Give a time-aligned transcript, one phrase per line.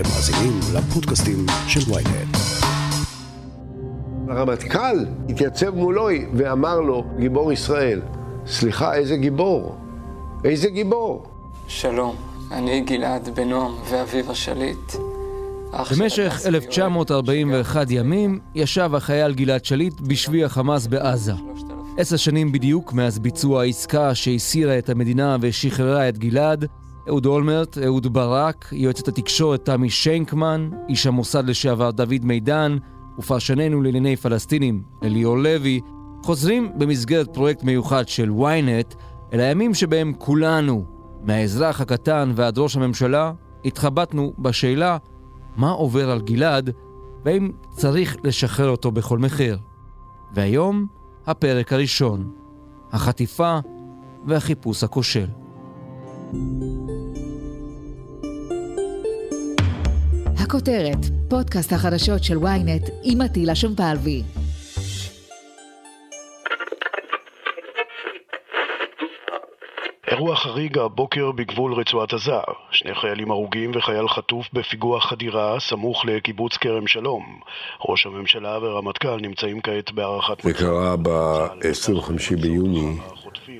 [0.00, 2.36] אתם מאזינים לפודקאסטים של ויינט.
[4.28, 8.00] הרמטכ"ל התייצב מולו ואמר לו, גיבור ישראל,
[8.46, 9.76] סליחה, איזה גיבור?
[10.44, 11.26] איזה גיבור?
[11.68, 12.16] שלום,
[12.52, 14.92] אני גלעד בנועם ואביב השליט.
[15.98, 21.32] במשך 1941 ימים ישב החייל גלעד שליט בשבי החמאס בעזה.
[21.98, 26.66] עשר שנים בדיוק מאז ביצוע העסקה שהסירה את המדינה ושחררה את גלעד,
[27.10, 32.76] אהוד אולמרט, אהוד ברק, יועצת התקשורת תמי שיינקמן, איש המוסד לשעבר דוד מידן,
[33.18, 35.80] ופרשננו לענייני פלסטינים אליאור לוי,
[36.22, 38.94] חוזרים במסגרת פרויקט מיוחד של ynet
[39.32, 40.84] אל הימים שבהם כולנו,
[41.22, 43.32] מהאזרח הקטן ועד ראש הממשלה,
[43.64, 44.96] התחבטנו בשאלה
[45.56, 46.70] מה עובר על גלעד
[47.24, 49.58] והאם צריך לשחרר אותו בכל מחיר.
[50.34, 50.86] והיום,
[51.26, 52.30] הפרק הראשון,
[52.92, 53.58] החטיפה
[54.26, 55.26] והחיפוש הכושל.
[60.50, 64.22] הכותרת, פודקאסט החדשות של ynet עם עטילה שומפלבי.
[70.08, 72.32] אירוע חריג הבוקר בגבול רצועת עזה.
[72.70, 77.40] שני חיילים הרוגים וחייל חטוף בפיגוע חדירה סמוך לקיבוץ כרם שלום.
[77.88, 80.42] ראש הממשלה ורמטכ"ל נמצאים כעת בהערכת...
[80.42, 82.96] זה קרה ב-25 ביוני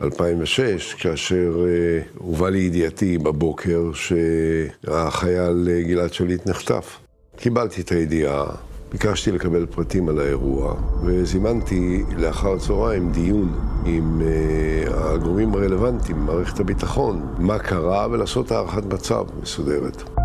[0.03, 6.99] 2006, כאשר uh, הובא לידיעתי בבוקר שהחייל uh, גלעד שליט נחטף.
[7.37, 8.45] קיבלתי את הידיעה,
[8.93, 10.75] ביקשתי לקבל פרטים על האירוע,
[11.05, 19.25] וזימנתי לאחר צהריים דיון עם uh, הגורמים הרלוונטיים, מערכת הביטחון, מה קרה ולעשות הערכת מצב
[19.43, 20.20] מסודרת.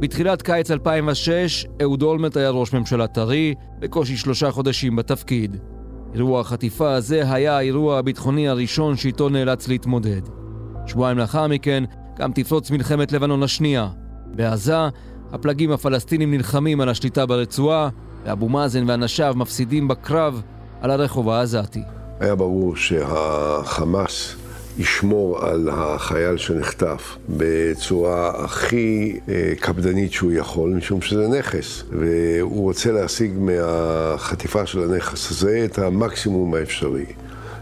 [0.00, 5.56] בתחילת קיץ 2006, אהוד אולמרט היה ראש ממשלה טרי, בקושי שלושה חודשים בתפקיד.
[6.14, 10.20] אירוע החטיפה הזה היה האירוע הביטחוני הראשון שאיתו נאלץ להתמודד.
[10.86, 11.84] שבועיים לאחר מכן
[12.18, 13.88] גם תפרוץ מלחמת לבנון השנייה.
[14.26, 14.76] בעזה,
[15.32, 17.88] הפלגים הפלסטינים נלחמים על השליטה ברצועה,
[18.24, 20.42] ואבו מאזן ואנשיו מפסידים בקרב
[20.80, 21.82] על הרחוב העזתי.
[22.20, 24.36] היה ברור שהחמאס
[24.78, 32.92] ישמור על החייל שנחטף בצורה הכי אה, קפדנית שהוא יכול, משום שזה נכס, והוא רוצה
[32.92, 37.06] להשיג מהחטיפה של הנכס הזה את המקסימום האפשרי.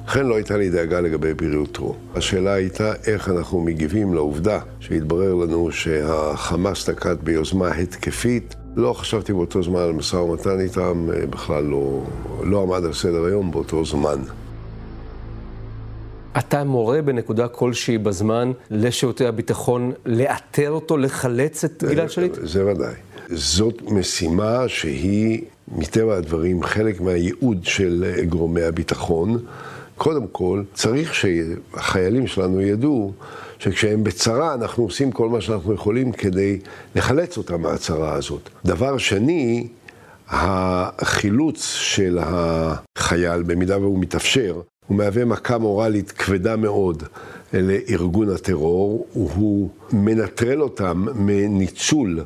[0.09, 1.97] לכן לא הייתה לי דאגה לגבי בריאותו.
[2.15, 8.55] השאלה הייתה איך אנחנו מגיבים לעובדה שהתברר לנו שהחמאס נקט ביוזמה התקפית.
[8.77, 12.03] לא חשבתי באותו זמן על משא ומתן איתם, אה, בכלל לא,
[12.43, 14.19] לא עמד על סדר היום באותו זמן.
[16.39, 22.33] אתה מורה בנקודה כלשהי בזמן לשירותי הביטחון לאתר אותו, לחלץ את גלעד שליט?
[22.43, 22.95] זה ודאי.
[23.29, 29.39] זאת משימה שהיא, מטבע הדברים, חלק מהייעוד של גורמי הביטחון.
[29.97, 33.13] קודם כל, צריך שהחיילים שלנו ידעו
[33.59, 36.59] שכשהם בצרה, אנחנו עושים כל מה שאנחנו יכולים כדי
[36.95, 38.49] לחלץ אותם מהצרה הזאת.
[38.65, 39.69] דבר שני,
[40.29, 47.03] החילוץ של החייל, במידה והוא מתאפשר, הוא מהווה מכה מורלית כבדה מאוד
[47.53, 52.21] לארגון הטרור, הוא מנטרל אותם מניצול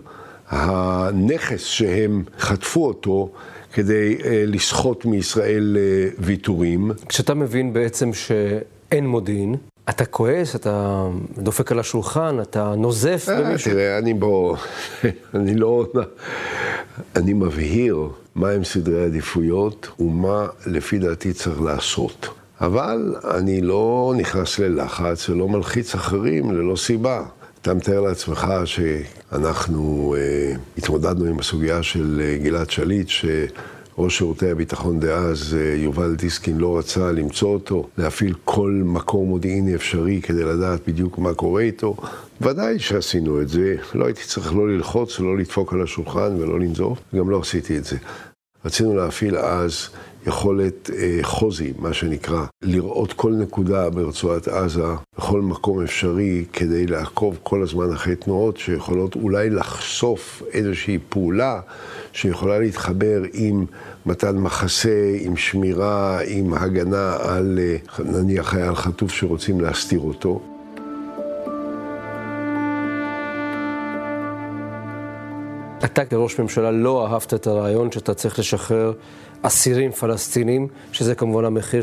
[0.48, 3.30] הנכס שהם חטפו אותו
[3.72, 6.90] כדי אה, לסחוט מישראל אה, ויתורים.
[7.08, 9.56] כשאתה מבין בעצם שאין מודיעין,
[9.88, 11.06] אתה כועס, אתה
[11.38, 13.70] דופק על השולחן, אתה נוזף אה, במישהו?
[13.70, 14.56] תראה, אני בוא,
[15.34, 15.86] אני לא,
[17.16, 22.28] אני מבהיר מהם סדרי העדיפויות ומה לפי דעתי צריך לעשות.
[22.60, 27.22] אבל אני לא נכנס ללחץ ולא מלחיץ אחרים ללא סיבה.
[27.62, 35.00] אתה מתאר לעצמך שאנחנו אה, התמודדנו עם הסוגיה של אה, גלעד שליט, שראש שירותי הביטחון
[35.00, 40.88] דאז, אה, יובל דיסקין, לא רצה למצוא אותו, להפעיל כל מקור מודיעיני אפשרי כדי לדעת
[40.88, 41.96] בדיוק מה קורה איתו.
[42.40, 46.98] ודאי שעשינו את זה, לא הייתי צריך לא ללחוץ ולא לדפוק על השולחן ולא לנזוף,
[47.14, 47.96] גם לא עשיתי את זה.
[48.64, 49.88] רצינו להפעיל אז
[50.26, 54.84] יכולת אה, חוזי, מה שנקרא, לראות כל נקודה ברצועת עזה,
[55.18, 61.60] בכל מקום אפשרי, כדי לעקוב כל הזמן אחרי תנועות שיכולות אולי לחשוף איזושהי פעולה
[62.12, 63.64] שיכולה להתחבר עם
[64.06, 70.49] מתן מחסה, עם שמירה, עם הגנה על אה, נניח חייל חטוף שרוצים להסתיר אותו.
[75.92, 78.92] אתה כראש ממשלה לא אהבת את הרעיון שאתה צריך לשחרר
[79.42, 81.82] אסירים פלסטינים, שזה כמובן המחיר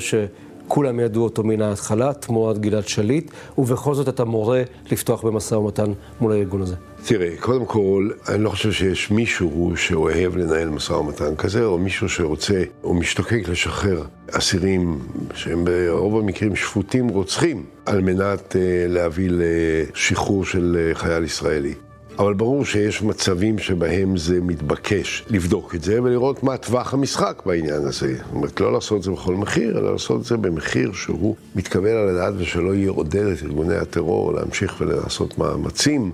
[0.68, 5.92] כולם ידעו אותו מן ההתחלה, תמורת גלעד שליט, ובכל זאת אתה מורה לפתוח במשא ומתן
[6.21, 6.75] מול הארגון הזה.
[7.06, 12.10] תראה, קודם כל, אני לא חושב שיש מישהו שאוהב לנהל משא ומתן כזה, או מישהו
[12.10, 15.00] שרוצה, או משתוקק לשחרר אסירים
[15.33, 18.57] שהם ברוב המקרים שפוטים רוצחים, על מנת uh,
[18.88, 21.74] להביא לשחרור של uh, חייל ישראלי.
[22.19, 27.85] אבל ברור שיש מצבים שבהם זה מתבקש לבדוק את זה ולראות מה טווח המשחק בעניין
[27.85, 28.15] הזה.
[28.17, 31.89] זאת אומרת, לא לעשות את זה בכל מחיר, אלא לעשות את זה במחיר שהוא מתקבל
[31.89, 36.11] על הדעת ושלא יעודד את ארגוני הטרור להמשיך ולעשות מאמצים,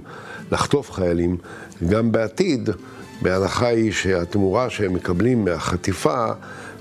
[0.51, 1.37] לחטוף חיילים,
[1.89, 2.69] גם בעתיד,
[3.21, 6.25] בהנחה היא שהתמורה שהם מקבלים מהחטיפה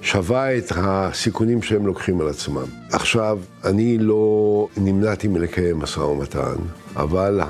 [0.02, 2.64] שווה את הסיכונים שהם לוקחים על עצמם.
[2.92, 6.54] עכשיו, אני לא נמנעתי מלקיים משא ומתן,
[6.96, 7.40] אבל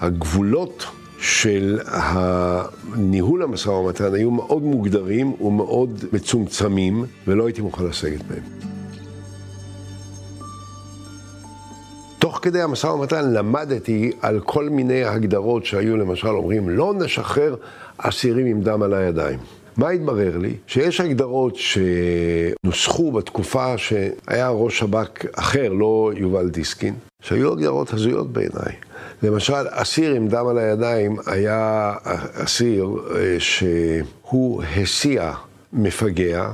[0.00, 0.84] הגבולות
[1.18, 1.78] של
[2.96, 8.42] ניהול המשא ומתן היו מאוד מוגדרים ומאוד מצומצמים, ולא הייתי מוכן לסגת מהם.
[12.18, 17.54] תוך כדי המשא ומתן למדתי על כל מיני הגדרות שהיו, למשל אומרים, לא נשחרר
[18.02, 19.38] אסירים עם דם על הידיים.
[19.76, 20.56] מה התברר לי?
[20.66, 28.72] שיש הגדרות שנוסחו בתקופה שהיה ראש שב"כ אחר, לא יובל דיסקין, שהיו הגדרות הזויות בעיניי.
[29.22, 31.92] למשל, אסיר עם דם על הידיים היה
[32.34, 35.32] אסיר אה, שהוא הסיע
[35.72, 36.50] מפגע,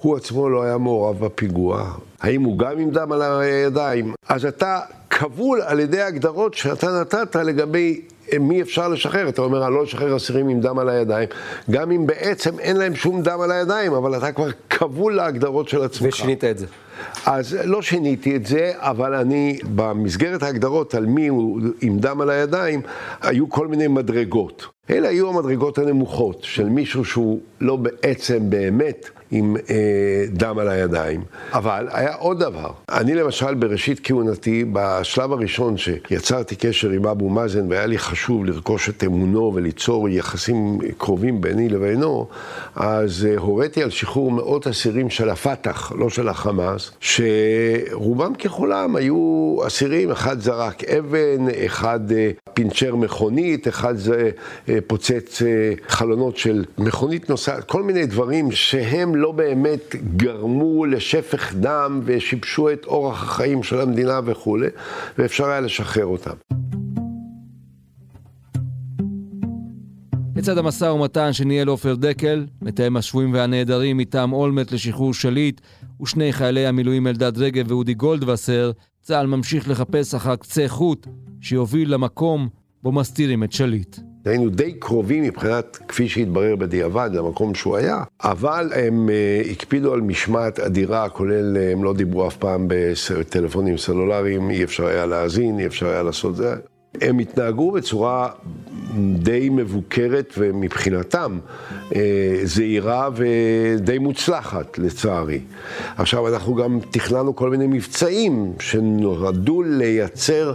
[0.00, 4.14] הוא עצמו לא היה מעורב בפיגוע, האם הוא גם עם דם על הידיים?
[4.28, 4.80] אז אתה
[5.10, 8.00] כבול על ידי הגדרות שאתה נתת לגבי
[8.40, 9.28] מי אפשר לשחרר?
[9.28, 11.28] אתה אומר, אני לא אשחרר אסירים עם דם על הידיים,
[11.70, 15.82] גם אם בעצם אין להם שום דם על הידיים, אבל אתה כבר כבול להגדרות של
[15.82, 16.14] עצמך.
[16.14, 16.66] ושינית את זה.
[17.26, 22.30] אז לא שיניתי את זה, אבל אני, במסגרת ההגדרות על מי הוא עם דם על
[22.30, 22.80] הידיים,
[23.22, 24.66] היו כל מיני מדרגות.
[24.90, 31.22] אלה היו המדרגות הנמוכות של מישהו שהוא לא בעצם באמת עם אה, דם על הידיים.
[31.52, 32.70] אבל היה עוד דבר.
[32.90, 38.88] אני למשל בראשית כהונתי, בשלב הראשון שיצרתי קשר עם אבו מאזן והיה לי חשוב לרכוש
[38.88, 42.26] את אמונו וליצור יחסים קרובים ביני לבינו,
[42.76, 49.56] אז אה, הוריתי על שחרור מאות אסירים של הפת"ח, לא של החמאס, שרובם ככולם היו
[49.66, 53.94] אסירים, אחד זרק אבן, אחד אה, פינצ'ר מכונית, אחד
[54.68, 61.54] אה, פוצץ אה, חלונות של מכונית נוסעת, כל מיני דברים שהם לא באמת גרמו לשפך
[61.54, 64.68] דם ושיבשו את אורח החיים של המדינה וכולי,
[65.18, 66.34] ואפשר היה לשחרר אותם.
[70.36, 75.60] לצד המשא ומתן שניהל עופר דקל, מתאם השבויים והנעדרים מטעם אולמרט לשחרור שליט,
[76.02, 78.70] ושני חיילי המילואים אלדד רגב ואודי גולדווסר,
[79.02, 81.06] צה"ל ממשיך לחפש אחר קצה חוט
[81.40, 82.48] שיוביל למקום
[82.82, 83.96] בו מסתירים את שליט.
[84.26, 90.00] היינו די קרובים מבחינת, כפי שהתברר בדיעבד, למקום שהוא היה, אבל הם uh, הקפידו על
[90.00, 95.58] משמעת אדירה, כולל, uh, הם לא דיברו אף פעם בטלפונים סלולריים, אי אפשר היה להאזין,
[95.58, 96.54] אי אפשר היה לעשות זה.
[97.00, 98.28] הם התנהגו בצורה
[99.14, 101.38] די מבוקרת ומבחינתם
[101.94, 105.40] אה, זהירה ודי מוצלחת, לצערי.
[105.96, 110.54] עכשיו, אנחנו גם תכננו כל מיני מבצעים שנועדו לייצר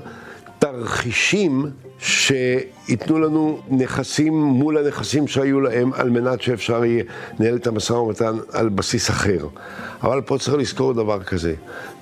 [0.60, 1.66] תרחישים
[2.02, 7.04] שייתנו לנו נכסים מול הנכסים שהיו להם על מנת שאפשר יהיה
[7.40, 9.48] לנהל את המשא ומתן על בסיס אחר.
[10.04, 11.54] אבל פה צריך לזכור דבר כזה.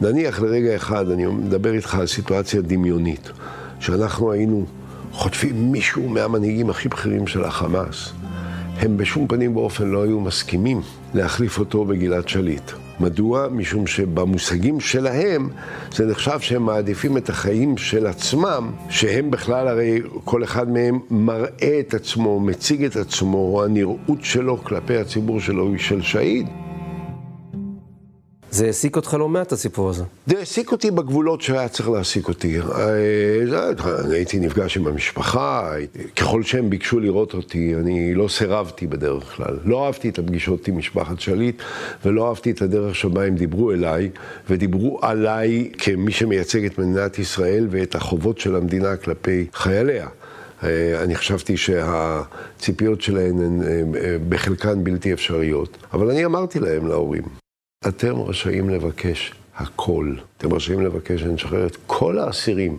[0.02, 3.32] נניח לרגע אחד, אני מדבר איתך על סיטואציה דמיונית,
[3.80, 4.66] שאנחנו היינו
[5.12, 8.12] חוטפים מישהו מהמנהיגים הכי בכירים של החמאס,
[8.80, 10.82] הם בשום פנים ואופן לא היו מסכימים
[11.14, 12.72] להחליף אותו בגלעד שליט.
[13.00, 13.48] מדוע?
[13.52, 15.50] משום שבמושגים שלהם
[15.92, 21.80] זה נחשב שהם מעדיפים את החיים של עצמם, שהם בכלל הרי כל אחד מהם מראה
[21.80, 26.48] את עצמו, מציג את עצמו, או הנראות שלו כלפי הציבור שלו היא של שהיד.
[28.52, 30.04] זה העסיק אותך לא מעט, הסיפור הזה.
[30.28, 32.60] זה העסיק אותי בגבולות שהיה צריך להעסיק אותי.
[32.60, 35.74] אה, אני הייתי נפגש עם המשפחה,
[36.16, 39.58] ככל שהם ביקשו לראות אותי, אני לא סירבתי בדרך כלל.
[39.66, 41.62] לא אהבתי את הפגישות עם משפחת שליט,
[42.06, 44.10] ולא אהבתי את הדרך שבה הם דיברו אליי,
[44.50, 50.08] ודיברו עליי כמי שמייצג את מדינת ישראל ואת החובות של המדינה כלפי חייליה.
[50.64, 57.24] אה, אני חשבתי שהציפיות שלהן הן אה, בחלקן בלתי אפשריות, אבל אני אמרתי להם, להורים,
[57.88, 60.14] אתם רשאים לבקש הכל.
[60.38, 62.78] אתם רשאים לבקש שנשחרר את כל האסירים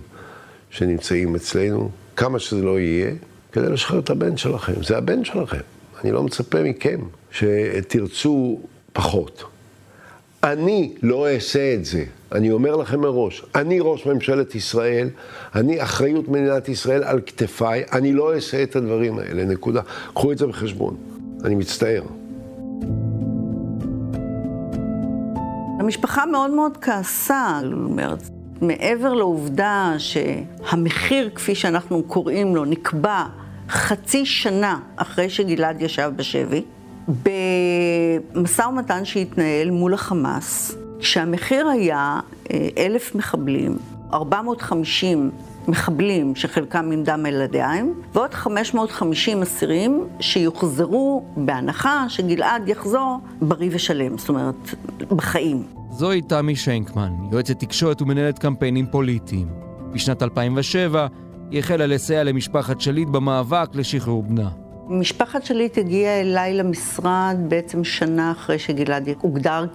[0.71, 3.11] שנמצאים אצלנו, כמה שזה לא יהיה,
[3.52, 4.83] כדי לשחרר את הבן שלכם.
[4.83, 5.61] זה הבן שלכם.
[6.04, 8.61] אני לא מצפה מכם שתרצו
[8.92, 9.45] פחות.
[10.45, 12.04] אני לא אעשה את זה.
[12.33, 15.09] אני אומר לכם מראש, אני ראש ממשלת ישראל,
[15.54, 19.80] אני אחריות מדינת ישראל על כתפיי, אני לא אעשה את הדברים האלה, נקודה.
[20.14, 20.97] קחו את זה בחשבון.
[21.45, 22.02] אני מצטער.
[25.80, 28.28] המשפחה מאוד מאוד כעסה, זאת אומרת,
[28.60, 33.25] מעבר לעובדה שהמחיר, כפי שאנחנו קוראים לו, נקבע
[33.68, 36.62] חצי שנה אחרי שגלעד ישב בשבי,
[37.08, 42.20] במשא ומתן שהתנהל מול החמאס, כשהמחיר היה
[42.50, 43.76] אה, אלף מחבלים,
[44.12, 45.30] 450
[45.69, 54.19] מחבלים שחלקם עם דם על הידיים, ועוד 550 אסירים שיוחזרו בהנחה שגלעד יחזור בריא ושלם,
[54.19, 54.75] זאת אומרת,
[55.11, 55.62] בחיים.
[55.90, 59.49] זוהי תמי שיינקמן, יועצת תקשורת ומנהלת קמפיינים פוליטיים.
[59.93, 61.07] בשנת 2007
[61.50, 64.49] היא החלה לסייע למשפחת שליט במאבק לשחרור בנה.
[64.88, 69.67] משפחת שליט הגיעה אליי למשרד בעצם שנה אחרי שגלעד הוגדר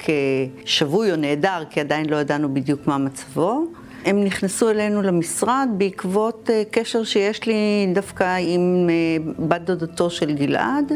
[0.63, 3.65] כשבוי או נעדר, כי עדיין לא ידענו בדיוק מה מצבו.
[4.05, 10.33] הם נכנסו אלינו למשרד בעקבות אה, קשר שיש לי דווקא עם אה, בת דודתו של
[10.33, 10.91] גלעד,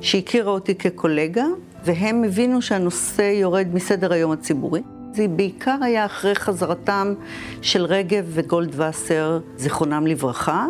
[0.00, 1.44] שהכירה אותי כקולגה,
[1.84, 4.80] והם הבינו שהנושא יורד מסדר היום הציבורי.
[5.12, 7.14] זה בעיקר היה אחרי חזרתם
[7.62, 10.66] של רגב וגולדווסר, זיכרונם לברכה.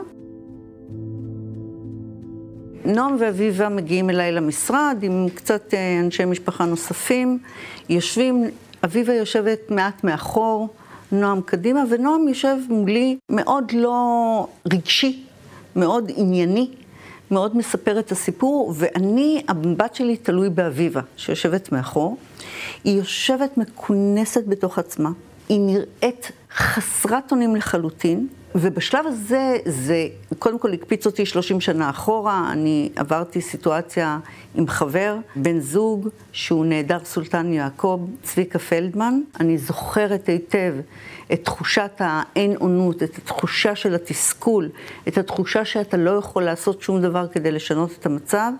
[2.85, 7.38] נועם ואביבה מגיעים אליי למשרד עם קצת אה, אנשי משפחה נוספים,
[7.88, 8.45] יושבים,
[8.85, 10.69] אביבה יושבת מעט מאחור,
[11.13, 15.25] נועם קדימה, ונועם יושב מולי מאוד לא רגשי,
[15.77, 16.71] מאוד ענייני,
[17.31, 22.17] מאוד מספר את הסיפור, ואני, המבט שלי תלוי באביבה, שיושבת מאחור.
[22.85, 25.11] היא יושבת מכונסת בתוך עצמה,
[25.49, 30.09] היא נראית חסרת אונים לחלוטין, ובשלב הזה, זה
[30.39, 34.19] קודם כל הקפיץ אותי 30 שנה אחורה, אני עברתי סיטואציה
[34.55, 39.21] עם חבר, בן זוג, שהוא נעדר סולטן יעקב, צביקה פלדמן.
[39.41, 40.75] אני זוכרת היטב
[41.33, 44.69] את תחושת האין אונות, את התחושה של התסכול,
[45.09, 48.53] את התחושה שאתה לא יכול לעשות שום דבר כדי לשנות את המצב.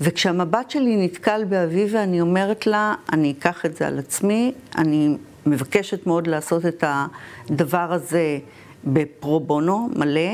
[0.00, 5.16] וכשהמבט שלי נתקל באביבה, אני אומרת לה, אני אקח את זה על עצמי, אני
[5.46, 8.38] מבקשת מאוד לעשות את הדבר הזה.
[8.84, 10.30] בפרו בונו מלא.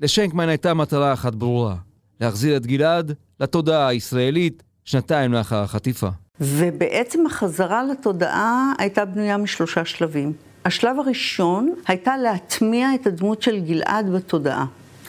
[0.00, 1.74] לשנקמן הייתה מטרה אחת ברורה,
[2.20, 6.08] להחזיר את גלעד לתודעה הישראלית שנתיים לאחר החטיפה.
[6.40, 10.32] ובעצם החזרה לתודעה הייתה בנויה משלושה שלבים.
[10.64, 14.66] השלב הראשון הייתה להטמיע את הדמות של גלעד בתודעה.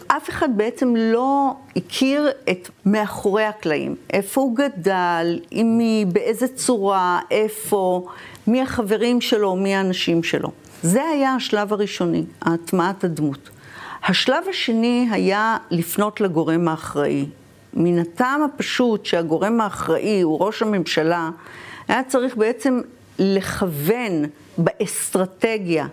[0.07, 3.95] אף אחד בעצם לא הכיר את מאחורי הקלעים.
[4.13, 8.07] איפה הוא גדל, עם מי, באיזה צורה, איפה,
[8.47, 10.51] מי החברים שלו, מי האנשים שלו.
[10.83, 13.49] זה היה השלב הראשוני, הטמעת הדמות.
[14.03, 17.25] השלב השני היה לפנות לגורם האחראי.
[17.73, 21.29] מן הטעם הפשוט שהגורם האחראי הוא ראש הממשלה,
[21.87, 22.81] היה צריך בעצם
[23.19, 24.25] לכוון
[24.57, 25.87] באסטרטגיה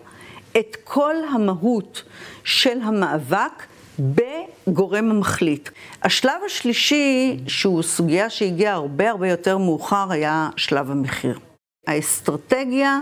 [0.59, 2.03] את כל המהות
[2.45, 3.67] של המאבק
[3.99, 5.69] בגורם המחליט.
[6.03, 11.39] השלב השלישי, שהוא סוגיה שהגיעה הרבה הרבה יותר מאוחר, היה שלב המחיר.
[11.87, 13.01] האסטרטגיה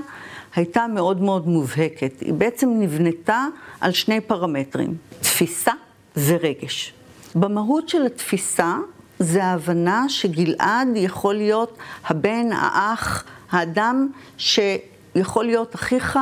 [0.57, 2.21] הייתה מאוד מאוד מובהקת.
[2.21, 3.47] היא בעצם נבנתה
[3.81, 5.73] על שני פרמטרים, תפיסה
[6.17, 6.93] ורגש.
[7.35, 8.77] במהות של התפיסה
[9.19, 16.19] זה ההבנה שגלעד יכול להיות הבן, האח, האדם שיכול להיות אחיך,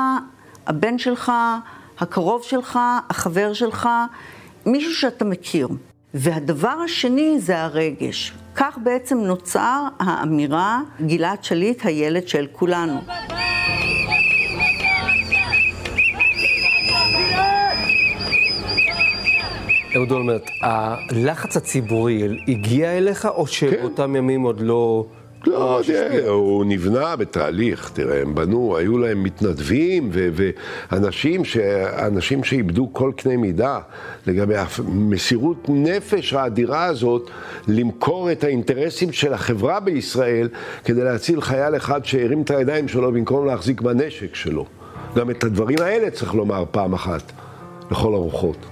[0.67, 1.33] הבן שלך,
[1.99, 2.79] הקרוב שלך,
[3.11, 3.89] החבר שלך,
[4.67, 5.69] מישהו שאתה מכיר.
[6.15, 8.33] והדבר השני זה הרגש.
[8.55, 13.01] כך בעצם נוצר האמירה, גלעד שליט, הילד של כולנו.
[19.97, 24.17] אהוד אולמרט, הלחץ הציבורי הגיע אליך, או שבאותם כן.
[24.17, 25.07] ימים עוד לא...
[25.47, 31.57] לא, תראה, הוא נבנה בתהליך, תראה, הם בנו, היו להם מתנדבים ואנשים ש...
[31.99, 33.79] אנשים שאיבדו כל קנה מידה
[34.27, 37.31] לגבי המסירות נפש האדירה הזאת
[37.69, 40.49] למכור את האינטרסים של החברה בישראל
[40.85, 44.67] כדי להציל חייל אחד שהרים את הידיים שלו במקום להחזיק בנשק שלו.
[45.17, 47.33] גם את הדברים האלה צריך לומר פעם אחת,
[47.91, 48.72] לכל הרוחות.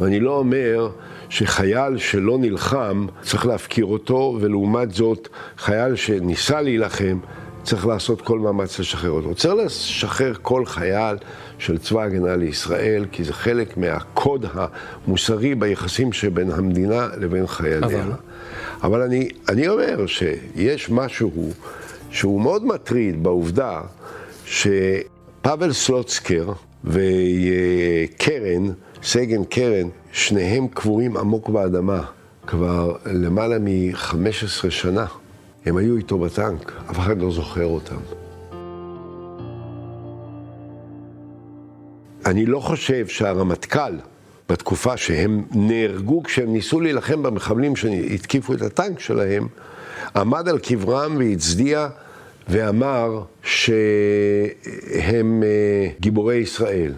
[0.00, 0.88] ואני לא אומר
[1.28, 7.18] שחייל שלא נלחם צריך להפקיר אותו, ולעומת זאת חייל שניסה להילחם
[7.62, 9.34] צריך לעשות כל מאמץ לשחרר אותו.
[9.34, 11.16] צריך לשחרר כל חייל
[11.58, 18.02] של צבא ההגנה לישראל, כי זה חלק מהקוד המוסרי ביחסים שבין המדינה לבין חייליה.
[18.02, 18.12] אבל,
[18.82, 21.50] אבל אני, אני אומר שיש משהו
[22.10, 23.80] שהוא מאוד מטריד בעובדה
[24.44, 26.52] שפאבל סלוצקר
[26.84, 28.70] וקרן
[29.02, 32.02] סגן קרן, שניהם קבורים עמוק באדמה
[32.46, 35.06] כבר למעלה מ-15 שנה.
[35.66, 37.96] הם היו איתו בטנק, אף אחד לא זוכר אותם.
[42.26, 43.92] אני לא חושב שהרמטכ"ל,
[44.48, 49.46] בתקופה שהם נהרגו כשהם ניסו להילחם במחבלים שהתקיפו את הטנק שלהם,
[50.16, 51.88] עמד על קברם והצדיע
[52.48, 56.92] ואמר שהם אה, גיבורי ישראל.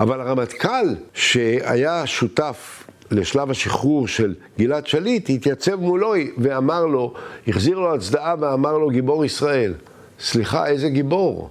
[0.00, 7.14] אבל הרמטכ"ל, שהיה שותף לשלב השחרור של גלעד שליט, התייצב מולו ואמר לו,
[7.48, 9.74] החזיר לו הצדעה ואמר לו, גיבור ישראל.
[10.20, 11.50] סליחה, איזה גיבור?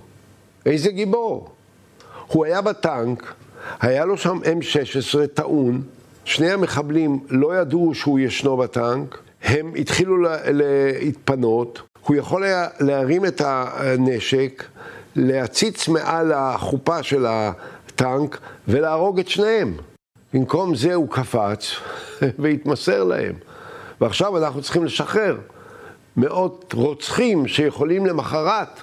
[0.65, 1.49] איזה גיבור?
[2.27, 3.33] הוא היה בטנק,
[3.81, 5.81] היה לו שם M16 טעון,
[6.25, 13.41] שני המחבלים לא ידעו שהוא ישנו בטנק, הם התחילו להתפנות, הוא יכול היה להרים את
[13.45, 14.63] הנשק,
[15.15, 17.25] להציץ מעל החופה של
[17.95, 19.77] הטנק ולהרוג את שניהם.
[20.33, 21.71] במקום זה הוא קפץ
[22.39, 23.33] והתמסר להם.
[24.01, 25.37] ועכשיו אנחנו צריכים לשחרר
[26.17, 28.81] מאות רוצחים שיכולים למחרת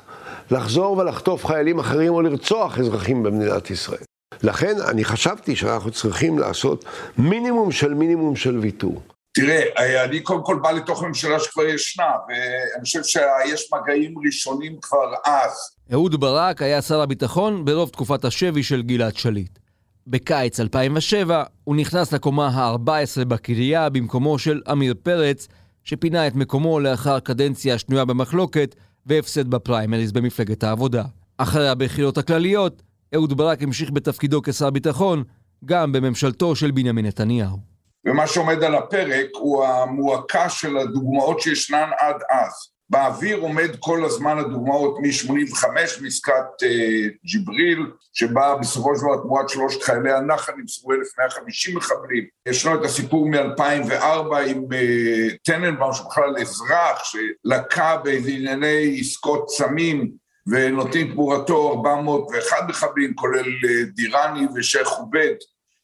[0.50, 4.02] לחזור ולחטוף חיילים אחרים או לרצוח אזרחים במדינת ישראל.
[4.42, 6.84] לכן אני חשבתי שאנחנו צריכים לעשות
[7.18, 9.02] מינימום של מינימום של ויתור.
[9.34, 15.14] תראה, אני קודם כל בא לתוך ממשלה שכבר ישנה, ואני חושב שיש מגעים ראשונים כבר
[15.24, 15.52] אז.
[15.92, 19.58] אהוד ברק היה שר הביטחון ברוב תקופת השבי של גלעד שליט.
[20.06, 25.48] בקיץ 2007 הוא נכנס לקומה ה-14 בקריה במקומו של עמיר פרץ,
[25.84, 28.74] שפינה את מקומו לאחר קדנציה שנויה במחלוקת
[29.06, 31.04] והפסד בפריימריז במפלגת העבודה.
[31.38, 32.82] אחרי הבחירות הכלליות,
[33.14, 35.22] אהוד ברק המשיך בתפקידו כשר ביטחון,
[35.64, 37.71] גם בממשלתו של בנימין נתניהו.
[38.06, 42.72] ומה שעומד על הפרק הוא המועקה של הדוגמאות שישנן עד אז.
[42.92, 45.66] באוויר עומד כל הזמן הדוגמאות מ-85
[46.02, 52.24] מעסקת אה, ג'יבריל, שבה בסופו של דבר תמורת שלושת חיילי הנחל נמסרו 1,150 מחבלים.
[52.48, 60.10] ישנו את הסיפור מ-2004 עם אה, טננבאום, שבכלל אזרח, שלקה באיזה ענייני עסקות סמים,
[60.46, 65.34] ונותנים תמורתו 401 מחבלים, כולל אה, דיראני ושייח' עובד,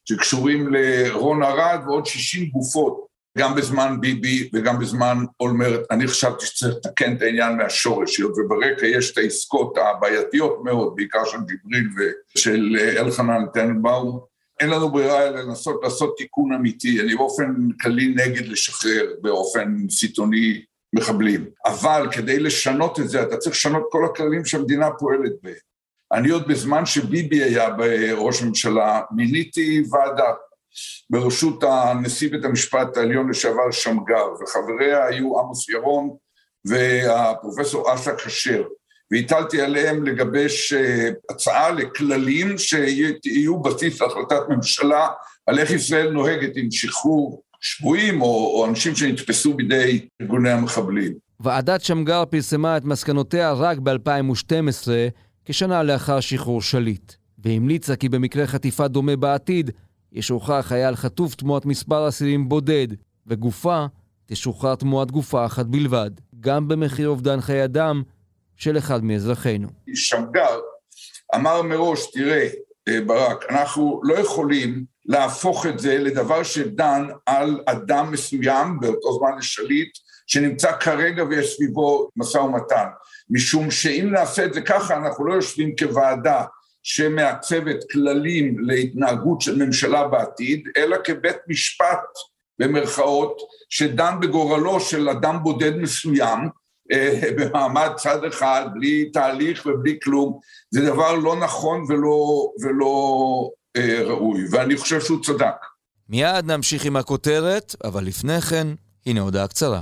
[0.09, 3.09] שקשורים לרון ארד, ועוד 60 גופות.
[3.37, 8.85] גם בזמן ביבי וגם בזמן אולמרט, אני חשבתי שצריך לתקן את העניין מהשורש, היות וברקע
[8.85, 11.89] יש את העסקות הבעייתיות מאוד, בעיקר של ג'יבריל
[12.35, 14.19] ושל אלחנן טננבאום.
[14.59, 17.01] אין לנו ברירה אלא לנסות לעשות תיקון אמיתי.
[17.01, 20.61] אני באופן כללי נגד לשחרר באופן סיטוני
[20.95, 21.45] מחבלים.
[21.65, 25.68] אבל כדי לשנות את זה, אתה צריך לשנות כל הכללים שהמדינה פועלת בהם.
[26.13, 27.67] אני עוד בזמן שביבי היה
[28.17, 30.31] ראש ממשלה, מיניתי ועדה
[31.09, 36.09] בראשות הנשיא בית המשפט העליון לשעבר שמגר, וחבריה היו עמוס ירון
[36.65, 38.63] והפרופסור אסא כשר,
[39.11, 45.07] והטלתי עליהם לגבש אה, הצעה לכללים שיהיו בסיס להחלטת ממשלה
[45.45, 51.13] על איך ישראל נוהגת עם שחרור שבויים או, או אנשים שנתפסו בידי ארגוני המחבלים.
[51.39, 54.87] ועדת שמגר פרסמה את מסקנותיה רק ב-2012,
[55.51, 59.71] כשנה לאחר שחרור שליט, והמליצה כי במקרה חטיפה דומה בעתיד,
[60.11, 62.87] ישוחרר חייל חטוף תמורת מספר אסירים בודד,
[63.27, 63.85] וגופה
[64.25, 68.03] תשוחרר תמורת גופה אחת בלבד, גם במחיר אובדן חיי אדם
[68.55, 69.67] של אחד מאזרחינו.
[69.95, 70.59] שמגר
[71.35, 72.47] אמר מראש, תראה,
[72.87, 79.37] אה, ברק, אנחנו לא יכולים להפוך את זה לדבר שדן על אדם מסוים, באותו זמן
[79.37, 79.89] לשליט,
[80.27, 82.85] שנמצא כרגע ויש סביבו משא ומתן.
[83.29, 86.43] משום שאם נעשה את זה ככה, אנחנו לא יושבים כוועדה
[86.83, 92.05] שמעצבת כללים להתנהגות של ממשלה בעתיד, אלא כבית משפט
[92.59, 93.37] במרכאות,
[93.69, 96.39] שדן בגורלו של אדם בודד מסוים,
[96.91, 100.39] אה, במעמד צד אחד, בלי תהליך ובלי כלום,
[100.71, 105.55] זה דבר לא נכון ולא, ולא אה, ראוי, ואני חושב שהוא צדק.
[106.09, 108.67] מיד נמשיך עם הכותרת, אבל לפני כן,
[109.05, 109.81] הנה הודעה קצרה.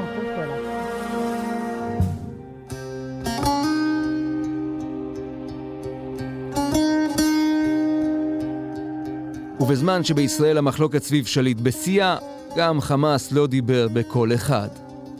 [9.61, 12.17] ובזמן שבישראל המחלוקת סביב שליט בשיאה,
[12.57, 14.67] גם חמאס לא דיבר בקול אחד.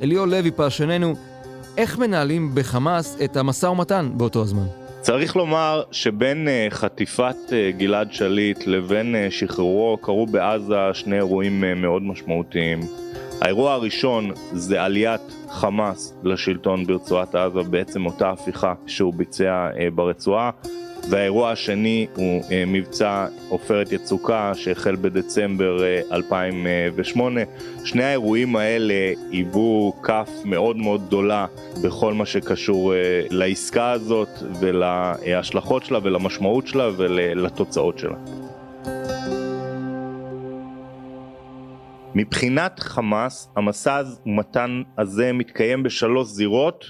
[0.02, 1.16] אליאור לוי פרשננו,
[1.78, 4.66] איך מנהלים בחמאס את המשא ומתן באותו הזמן?
[5.02, 11.64] צריך לומר שבין אה, חטיפת אה, גלעד שליט לבין אה, שחרורו קרו בעזה שני אירועים
[11.76, 12.80] מאוד משמעותיים.
[13.42, 20.50] האירוע הראשון זה עליית חמאס לשלטון ברצועת עזה, בעצם אותה הפיכה שהוא ביצע ברצועה.
[21.10, 25.78] והאירוע השני הוא אה, מבצע עופרת יצוקה שהחל בדצמבר
[26.12, 27.42] 2008.
[27.86, 31.46] שני האירועים האלה היוו כף מאוד מאוד גדולה
[31.84, 32.94] בכל מה שקשור
[33.30, 38.16] לעסקה הזאת ולהשלכות שלה ולמשמעות שלה ולתוצאות שלה.
[42.16, 46.86] מבחינת חמאס, המשא ומתן הזה מתקיים בשלוש זירות,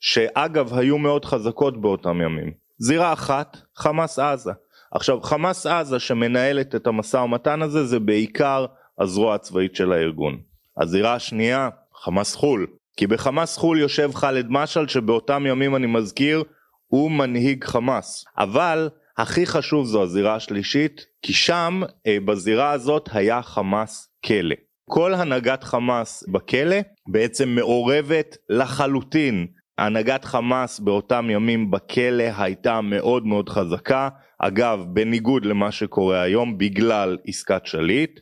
[0.00, 2.61] שאגב היו מאוד חזקות באותם ימים.
[2.78, 4.52] זירה אחת, חמאס עזה.
[4.92, 8.66] עכשיו, חמאס עזה שמנהלת את המשא ומתן הזה זה בעיקר
[8.98, 10.38] הזרוע הצבאית של הארגון.
[10.80, 12.66] הזירה השנייה, חמאס חו"ל.
[12.96, 16.44] כי בחמאס חו"ל יושב ח'אלד משעל שבאותם ימים אני מזכיר,
[16.86, 18.24] הוא מנהיג חמאס.
[18.38, 24.54] אבל הכי חשוב זו הזירה השלישית, כי שם, אה, בזירה הזאת, היה חמאס כלא.
[24.90, 29.46] כל הנהגת חמאס בכלא בעצם מעורבת לחלוטין.
[29.82, 37.18] הנהגת חמאס באותם ימים בכלא הייתה מאוד מאוד חזקה, אגב בניגוד למה שקורה היום בגלל
[37.26, 38.20] עסקת שליט.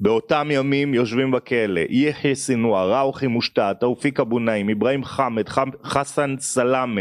[0.00, 5.48] באותם ימים יושבים בכלא יחיא סינואר, ראוכי מושתת, תאופיק אבו נעים, אברהים חמד,
[5.84, 7.00] חסן סלאמה,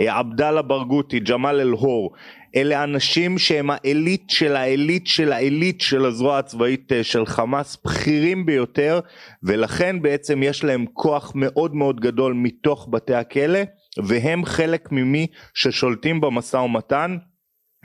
[0.00, 2.12] אה, עבדאללה ברגותי, ג'מאל אל-הור,
[2.56, 8.46] אלה אנשים שהם העילית של העילית של העילית של הזרוע הצבאית אה, של חמאס, בכירים
[8.46, 9.00] ביותר,
[9.42, 13.60] ולכן בעצם יש להם כוח מאוד מאוד גדול מתוך בתי הכלא,
[14.04, 17.16] והם חלק ממי ששולטים במשא ומתן.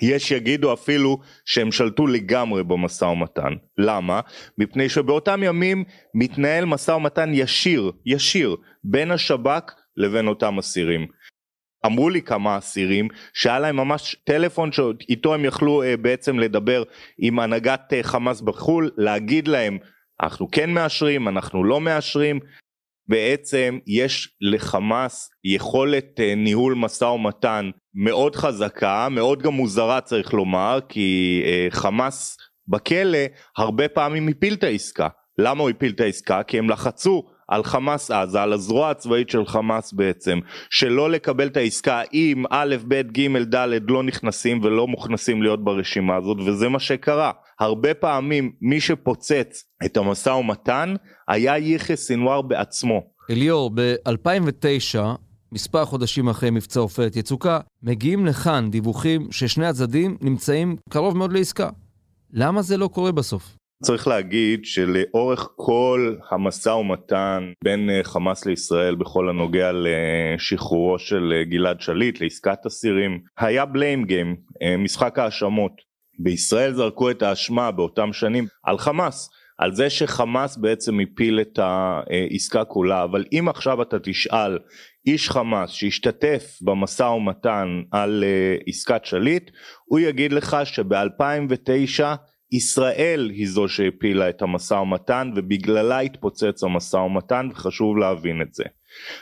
[0.01, 3.53] יש יגידו אפילו שהם שלטו לגמרי במשא ומתן.
[3.77, 4.19] למה?
[4.57, 11.07] מפני שבאותם ימים מתנהל משא ומתן ישיר, ישיר, בין השב"כ לבין אותם אסירים.
[11.85, 16.83] אמרו לי כמה אסירים שהיה להם ממש טלפון שאיתו הם יכלו uh, בעצם לדבר
[17.17, 19.77] עם הנהגת uh, חמאס בחו"ל, להגיד להם
[20.23, 22.39] אנחנו כן מאשרים, אנחנו לא מאשרים,
[23.07, 30.79] בעצם יש לחמאס יכולת uh, ניהול משא ומתן מאוד חזקה, מאוד גם מוזרה צריך לומר,
[30.89, 33.17] כי uh, חמאס בכלא
[33.57, 35.07] הרבה פעמים הפיל את העסקה.
[35.37, 36.43] למה הוא הפיל את העסקה?
[36.43, 41.57] כי הם לחצו על חמאס עזה, על הזרוע הצבאית של חמאס בעצם, שלא לקבל את
[41.57, 46.79] העסקה אם א', ב', ג', ד' לא נכנסים ולא מוכנסים להיות ברשימה הזאת, וזה מה
[46.79, 47.31] שקרה.
[47.59, 50.93] הרבה פעמים מי שפוצץ את המשא ומתן
[51.27, 53.01] היה יחיא סינואר בעצמו.
[53.29, 54.99] אליאור, ב-2009,
[55.51, 61.69] מספר חודשים אחרי מבצע עופרת יצוקה, מגיעים לכאן דיווחים ששני הצדדים נמצאים קרוב מאוד לעסקה.
[62.33, 63.57] למה זה לא קורה בסוף?
[63.83, 71.43] צריך להגיד שלאורך כל המשא ומתן בין אה, חמאס לישראל בכל הנוגע לשחרורו של אה,
[71.43, 75.71] גלעד שליט לעסקת אסירים היה בליים גיים אה, משחק האשמות.
[76.19, 82.65] בישראל זרקו את האשמה באותם שנים על חמאס על זה שחמאס בעצם הפיל את העסקה
[82.65, 83.03] כולה.
[83.03, 84.59] אבל אם עכשיו אתה תשאל
[85.07, 88.23] איש חמאס שהשתתף במשא ומתן על
[88.67, 89.51] עסקת שליט
[89.85, 92.03] הוא יגיד לך שב-2009
[92.51, 98.63] ישראל היא זו שהפילה את המשא ומתן ובגללה התפוצץ המשא ומתן וחשוב להבין את זה.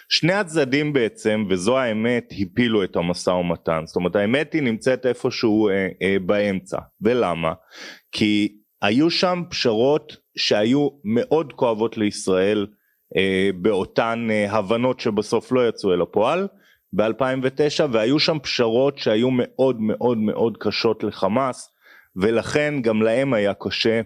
[0.09, 5.69] שני הצדדים בעצם וזו האמת הפילו את המשא ומתן זאת אומרת האמת היא נמצאת איפשהו
[5.69, 7.53] אה, אה, באמצע ולמה?
[8.11, 12.67] כי היו שם פשרות שהיו מאוד כואבות לישראל
[13.17, 16.47] אה, באותן אה, הבנות שבסוף לא יצאו אל הפועל
[16.93, 21.72] ב-2009 והיו שם פשרות שהיו מאוד מאוד מאוד קשות לחמאס
[22.15, 24.01] ולכן גם להם היה קשה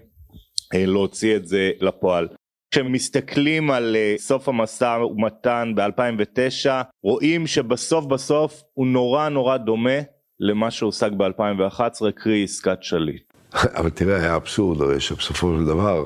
[0.74, 2.28] אה, להוציא את זה לפועל.
[2.72, 6.70] כשמסתכלים על אה, סוף המשא ומתן ב-2009
[7.04, 10.00] רואים שבסוף בסוף הוא נורא נורא דומה
[10.40, 13.24] למה שהושג ב-2011 קרי עסקת שליט.
[13.78, 16.06] אבל תראה היה אבסורד הרי שבסופו של דבר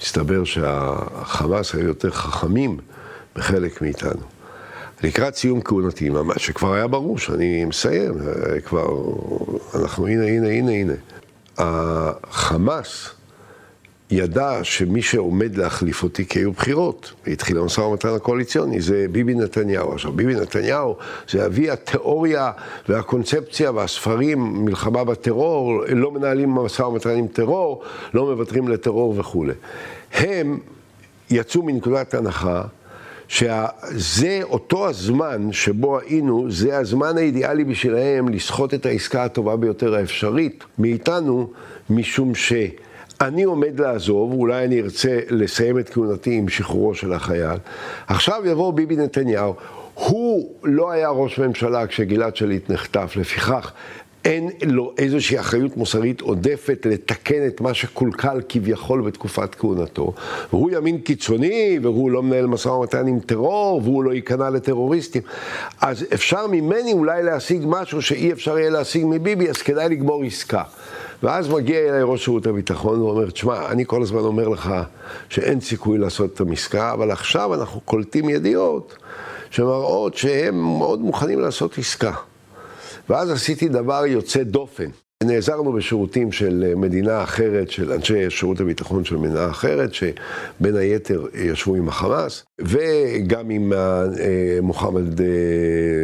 [0.00, 2.78] מסתבר שהחמאס היו יותר חכמים
[3.36, 4.22] בחלק מאיתנו.
[5.02, 8.86] לקראת סיום כהונתי ממש, שכבר היה ברור שאני מסיים, אה, כבר
[9.74, 10.94] אנחנו הנה הנה הנה הנה
[11.62, 13.08] החמאס
[14.10, 19.92] ידע שמי שעומד להחליף אותי, כי היו בחירות, והתחיל המשא ומתן הקואליציוני, זה ביבי נתניהו.
[19.92, 20.96] עכשיו, ביבי נתניהו
[21.28, 22.50] זה אבי התיאוריה
[22.88, 27.82] והקונספציה והספרים, מלחמה בטרור, לא מנהלים משא ומתן עם טרור,
[28.14, 29.54] לא מוותרים לטרור וכולי.
[30.12, 30.58] הם
[31.30, 32.62] יצאו מנקודת הנחה
[33.32, 40.64] שזה אותו הזמן שבו היינו, זה הזמן האידיאלי בשבילהם לסחוט את העסקה הטובה ביותר האפשרית
[40.78, 41.50] מאיתנו,
[41.90, 47.58] משום שאני עומד לעזוב, אולי אני ארצה לסיים את כהונתי עם שחרורו של החייל.
[48.06, 49.54] עכשיו יבוא ביבי נתניהו,
[49.94, 53.72] הוא לא היה ראש ממשלה כשגלעד שליט נחטף, לפיכך
[54.24, 60.12] אין לו איזושהי אחריות מוסרית עודפת לתקן את מה שקולקל כביכול בתקופת כהונתו.
[60.52, 65.22] והוא ימין קיצוני, והוא לא מנהל משא ומתן עם טרור, והוא לא ייכנע לטרוריסטים.
[65.80, 70.62] אז אפשר ממני אולי להשיג משהו שאי אפשר יהיה להשיג מביבי, אז כדאי לגמור עסקה.
[71.22, 74.74] ואז מגיע אליי ראש שירות הביטחון ואומר, תשמע, אני כל הזמן אומר לך
[75.28, 78.96] שאין סיכוי לעשות את המסקה, אבל עכשיו אנחנו קולטים ידיעות
[79.50, 82.12] שמראות שהם מאוד מוכנים לעשות עסקה.
[83.08, 84.88] ואז עשיתי דבר יוצא דופן.
[85.24, 91.74] נעזרנו בשירותים של מדינה אחרת, של אנשי שירות הביטחון של מדינה אחרת, שבין היתר ישבו
[91.74, 94.04] עם החמאס, וגם עם אה,
[94.62, 95.26] מוחמד אה,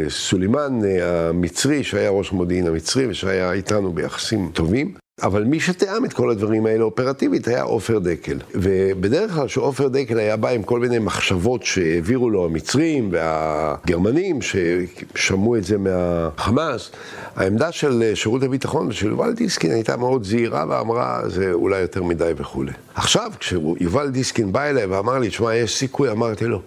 [0.09, 4.95] סולימאן המצרי, שהיה ראש המודיעין המצרי ושהיה איתנו ביחסים טובים.
[5.23, 8.39] אבל מי שתיאם את כל הדברים האלה אופרטיבית היה עופר דקל.
[8.55, 15.57] ובדרך כלל כשעופר דקל היה בא עם כל מיני מחשבות שהעבירו לו המצרים והגרמנים, ששמעו
[15.57, 16.91] את זה מהחמאס,
[17.37, 22.33] העמדה של שירות הביטחון ושל יובל דיסקין הייתה מאוד זהירה ואמרה, זה אולי יותר מדי
[22.37, 22.73] וכולי.
[22.95, 26.63] עכשיו, כשיובל דיסקין בא אליי ואמר לי, תשמע, יש סיכוי, אמרתי לו,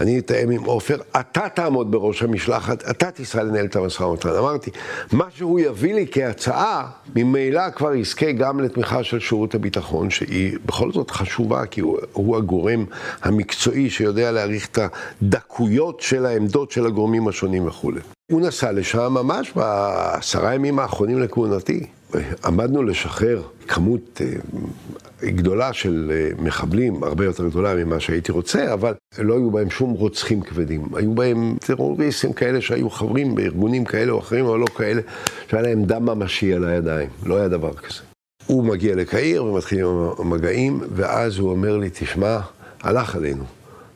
[0.00, 4.28] אני אתאם עם עופר, אתה תעמוד בראש המשלחת, אתה תיסע לנהל את המשא ומתן.
[4.28, 4.70] אמרתי,
[5.12, 10.92] מה שהוא יביא לי כהצעה, ממילא כבר יזכה גם לתמיכה של שירות הביטחון, שהיא בכל
[10.92, 12.84] זאת חשובה, כי הוא, הוא הגורם
[13.22, 14.78] המקצועי שיודע להעריך את
[15.22, 18.00] הדקויות של העמדות של הגורמים השונים וכולי.
[18.32, 21.86] הוא נסע לשם ממש בעשרה ימים האחרונים לכהונתי.
[22.44, 24.26] עמדנו לשחרר כמות אה,
[25.24, 29.90] גדולה של אה, מחבלים, הרבה יותר גדולה ממה שהייתי רוצה, אבל לא היו בהם שום
[29.90, 30.84] רוצחים כבדים.
[30.94, 35.00] היו בהם טרוריסטים כאלה שהיו חברים בארגונים כאלה או אחרים, אבל לא כאלה
[35.50, 37.08] שהיה להם דם ממשי על הידיים.
[37.26, 38.00] לא היה דבר כזה.
[38.46, 39.86] הוא מגיע לקהיר ומתחילים
[40.18, 42.38] המגעים, ואז הוא אומר לי, תשמע,
[42.82, 43.44] הלך עלינו.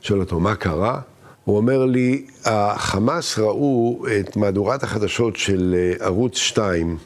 [0.01, 0.99] שואל אותו, מה קרה?
[1.43, 6.97] הוא אומר לי, החמאס ראו את מהדורת החדשות של אה, ערוץ 2,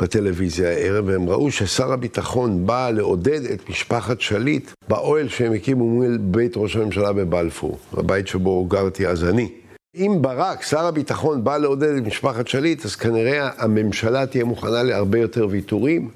[0.00, 6.18] בטלוויזיה הערב, והם ראו ששר הביטחון בא לעודד את משפחת שליט באוהל שהם הקימו מול
[6.20, 9.48] בית ראש הממשלה בבלפור, הבית שבו גרתי אז אני.
[9.96, 15.18] אם ברק, שר הביטחון, בא לעודד את משפחת שליט, אז כנראה הממשלה תהיה מוכנה להרבה
[15.18, 16.10] יותר ויתורים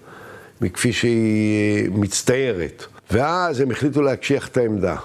[0.61, 2.85] מכפי שהיא מצטיירת.
[3.11, 4.97] ואז הם החליטו להקשיח את העמדה.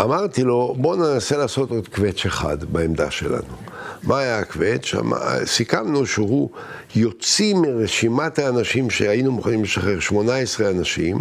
[0.00, 3.56] אמרתי לו, בוא ננסה לעשות עוד קווץ' אחד בעמדה שלנו.
[4.02, 4.94] מה היה הקווץ'?
[5.44, 6.50] סיכמנו שהוא
[6.96, 11.20] יוציא מרשימת האנשים שהיינו מוכנים לשחרר 18 אנשים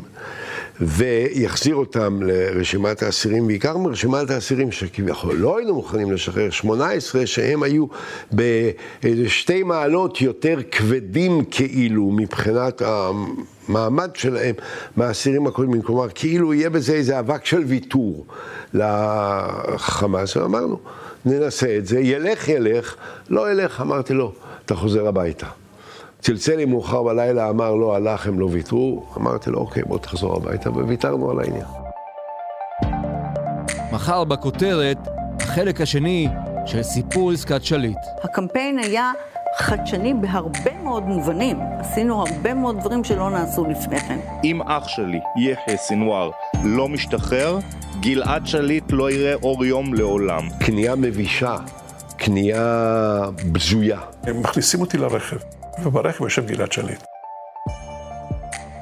[0.81, 7.85] ויחזיר אותם לרשימת האסירים, בעיקר מרשימת האסירים שכביכול לא היינו מוכנים לשחרר 18, שהם היו
[9.03, 14.55] בשתי מעלות יותר כבדים כאילו מבחינת המעמד שלהם
[14.95, 18.25] מהאסירים הקודמים, כלומר כאילו יהיה בזה איזה אבק של ויתור
[18.73, 20.79] לחמאס, ואמרנו,
[21.25, 22.95] ננסה את זה, ילך ילך,
[23.29, 24.31] לא ילך, אמרתי לו,
[24.65, 25.47] אתה חוזר הביתה.
[26.19, 29.03] צלצל לי מאוחר בלילה, אמר לא הלך, הם לא ויתרו.
[29.17, 31.65] אמרתי לו, אוקיי, בוא תחזור הביתה, וויתרנו על העניין.
[33.91, 34.97] מחר בכותרת,
[35.39, 36.27] החלק השני
[36.65, 37.97] של סיפור עסקת שליט.
[38.23, 39.11] הקמפיין היה
[39.57, 41.57] חדשני בהרבה מאוד מובנים.
[41.79, 44.19] עשינו הרבה מאוד דברים שלא נעשו לפני כן.
[44.43, 46.31] אם אח שלי, יחיא סינואר,
[46.63, 47.59] לא משתחרר,
[47.99, 50.49] גלעד שליט לא יראה אור יום לעולם.
[50.59, 51.55] קנייה מבישה,
[52.17, 53.19] קנייה
[53.51, 53.99] בזויה.
[54.23, 55.37] הם מכניסים אותי לרכב.
[55.83, 57.03] וברכב יושב גלעד שליט.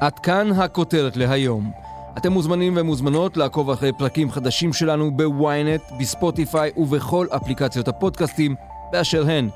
[0.02, 1.72] עד כאן הכותרת להיום.
[2.18, 8.56] אתם מוזמנים ומוזמנות לעקוב אחרי פרקים חדשים שלנו בוויינט, בספוטיפיי ובכל אפליקציות הפודקאסטים
[8.92, 9.50] באשר הן.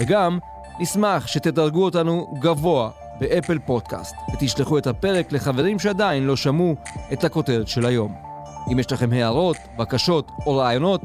[0.00, 0.38] וגם,
[0.80, 6.74] נשמח שתדרגו אותנו גבוה באפל פודקאסט, ותשלחו את הפרק לחברים שעדיין לא שמעו
[7.12, 8.14] את הכותרת של היום.
[8.72, 11.00] אם יש לכם הערות, בקשות או רעיונות,